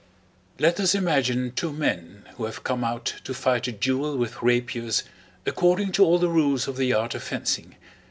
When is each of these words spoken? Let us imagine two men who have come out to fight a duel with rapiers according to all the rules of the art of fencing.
Let 0.57 0.79
us 0.79 0.95
imagine 0.95 1.51
two 1.51 1.71
men 1.71 2.23
who 2.35 2.45
have 2.45 2.63
come 2.63 2.83
out 2.83 3.13
to 3.23 3.35
fight 3.35 3.67
a 3.67 3.71
duel 3.71 4.17
with 4.17 4.41
rapiers 4.41 5.03
according 5.45 5.91
to 5.91 6.03
all 6.03 6.17
the 6.17 6.27
rules 6.27 6.67
of 6.67 6.75
the 6.75 6.91
art 6.91 7.13
of 7.13 7.21
fencing. 7.21 7.75